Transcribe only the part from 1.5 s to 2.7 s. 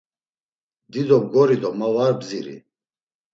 do mo var bdziri?